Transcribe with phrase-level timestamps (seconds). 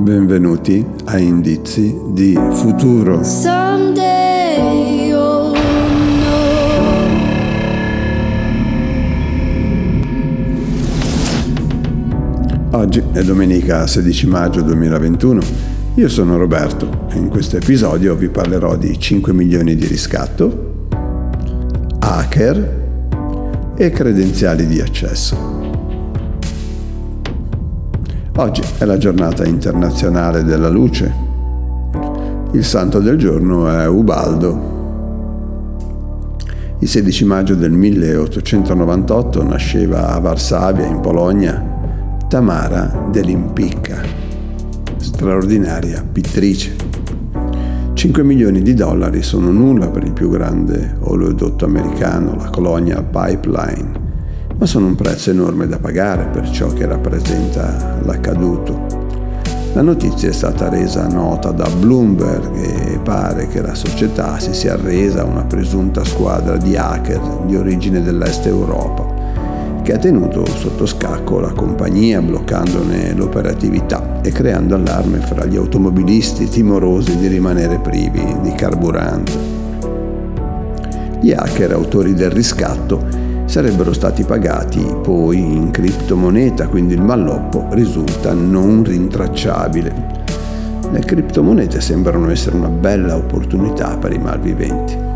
[0.00, 3.22] Benvenuti a Indizi di Futuro.
[12.72, 15.40] Oggi è domenica 16 maggio 2021.
[15.94, 20.88] Io sono Roberto e in questo episodio vi parlerò di 5 milioni di riscatto,
[21.98, 22.81] hacker
[23.76, 25.60] e credenziali di accesso.
[28.36, 31.12] Oggi è la giornata internazionale della luce.
[32.52, 34.70] Il santo del giorno è Ubaldo.
[36.78, 41.62] Il 16 maggio del 1898 nasceva a Varsavia, in Polonia,
[42.28, 44.00] Tamara dell'Impicca,
[44.96, 46.91] straordinaria pittrice.
[48.02, 53.90] 5 milioni di dollari sono nulla per il più grande oleodotto americano, la Colonial Pipeline,
[54.58, 58.86] ma sono un prezzo enorme da pagare per ciò che rappresenta l'accaduto.
[59.74, 64.72] La notizia è stata resa nota da Bloomberg e pare che la società si sia
[64.72, 69.01] arresa a una presunta squadra di hacker di origine dell'Est Europa
[69.82, 76.48] che ha tenuto sotto scacco la compagnia bloccandone l'operatività e creando allarme fra gli automobilisti
[76.48, 79.32] timorosi di rimanere privi di carburante.
[81.20, 83.04] Gli hacker autori del riscatto
[83.44, 90.20] sarebbero stati pagati poi in criptomoneta, quindi il malloppo risulta non rintracciabile.
[90.90, 95.11] Le criptomonete sembrano essere una bella opportunità per i malviventi.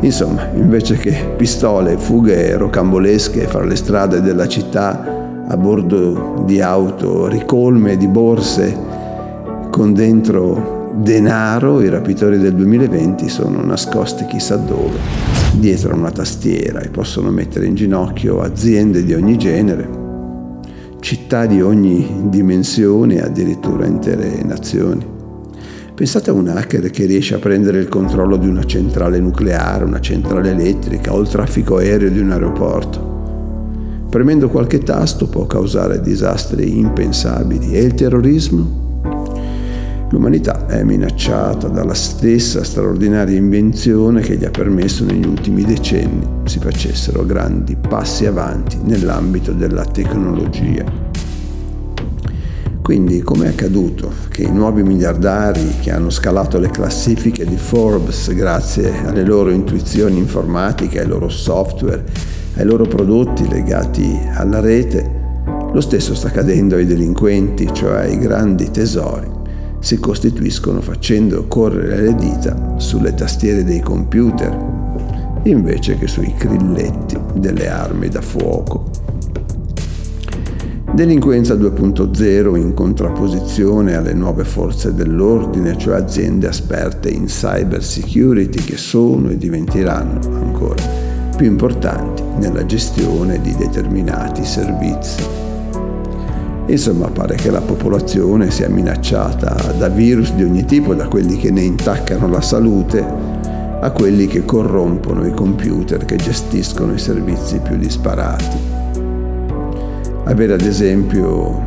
[0.00, 7.26] Insomma, invece che pistole, fughe rocambolesche fra le strade della città a bordo di auto
[7.26, 8.76] ricolme di borse
[9.70, 14.98] con dentro denaro, i rapitori del 2020 sono nascosti chissà dove,
[15.54, 19.88] dietro una tastiera e possono mettere in ginocchio aziende di ogni genere,
[21.00, 25.17] città di ogni dimensione addirittura intere nazioni.
[25.98, 29.98] Pensate a un hacker che riesce a prendere il controllo di una centrale nucleare, una
[29.98, 34.06] centrale elettrica o il traffico aereo di un aeroporto.
[34.08, 40.06] Premendo qualche tasto può causare disastri impensabili e il terrorismo?
[40.10, 46.60] L'umanità è minacciata dalla stessa straordinaria invenzione che gli ha permesso negli ultimi decenni si
[46.60, 51.07] facessero grandi passi avanti nell'ambito della tecnologia.
[52.88, 58.32] Quindi come è accaduto che i nuovi miliardari che hanno scalato le classifiche di Forbes
[58.32, 62.02] grazie alle loro intuizioni informatiche, ai loro software,
[62.54, 65.06] ai loro prodotti legati alla rete,
[65.70, 69.28] lo stesso sta accadendo ai delinquenti, cioè ai grandi tesori,
[69.80, 77.68] si costituiscono facendo correre le dita sulle tastiere dei computer invece che sui grilletti delle
[77.68, 79.07] armi da fuoco.
[80.98, 88.76] Delinquenza 2.0 in contrapposizione alle nuove forze dell'ordine, cioè aziende esperte in cyber security che
[88.76, 90.82] sono e diventeranno ancora
[91.36, 95.22] più importanti nella gestione di determinati servizi.
[96.66, 101.52] Insomma, pare che la popolazione sia minacciata da virus di ogni tipo, da quelli che
[101.52, 103.06] ne intaccano la salute
[103.80, 108.77] a quelli che corrompono i computer che gestiscono i servizi più disparati
[110.28, 111.64] avere ad esempio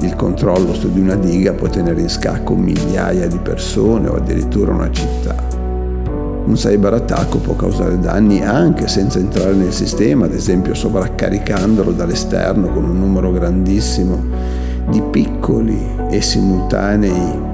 [0.00, 4.72] il controllo su di una diga può tenere in scacco migliaia di persone o addirittura
[4.72, 5.34] una città.
[6.44, 12.84] Un cyberattacco può causare danni anche senza entrare nel sistema, ad esempio sovraccaricandolo dall'esterno con
[12.84, 14.22] un numero grandissimo
[14.90, 15.78] di piccoli
[16.10, 17.52] e simultanei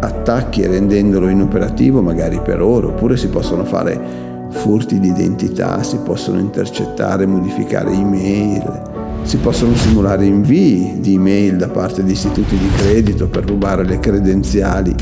[0.00, 6.38] attacchi rendendolo inoperativo magari per ore, oppure si possono fare furti di identità, si possono
[6.38, 8.89] intercettare modificare email,
[9.22, 13.98] si possono simulare invii di email da parte di istituti di credito per rubare le
[13.98, 14.94] credenziali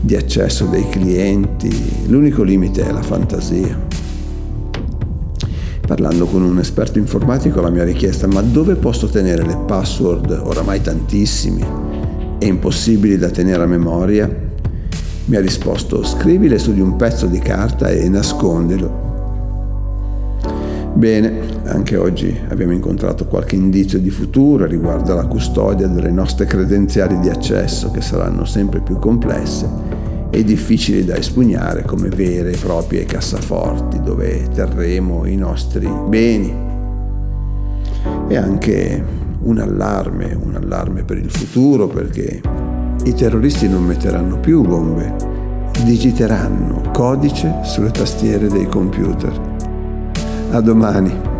[0.00, 2.06] di accesso dei clienti.
[2.06, 3.78] L'unico limite è la fantasia.
[5.86, 10.80] Parlando con un esperto informatico la mia richiesta ma dove posso tenere le password, oramai
[10.80, 11.64] tantissimi
[12.38, 14.50] e impossibili da tenere a memoria?
[15.24, 19.11] Mi ha risposto scrivile su di un pezzo di carta e nascondilo
[21.02, 27.18] Bene, anche oggi abbiamo incontrato qualche indizio di futuro riguardo alla custodia delle nostre credenziali
[27.18, 29.68] di accesso che saranno sempre più complesse
[30.30, 36.54] e difficili da espugnare come vere e proprie cassaforti dove terremo i nostri beni.
[38.28, 39.04] E anche
[39.40, 42.40] un allarme, un allarme per il futuro perché
[43.06, 45.16] i terroristi non metteranno più bombe,
[45.82, 49.50] digiteranno codice sulle tastiere dei computer
[50.52, 51.31] a domani.